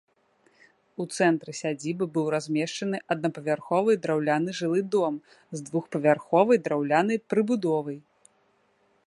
[1.03, 5.13] У цэнтры сядзібы быў размешчаны аднапавярховы драўляны жылы дом
[5.59, 7.97] з двухпавярховай драўлянай прыбудовай.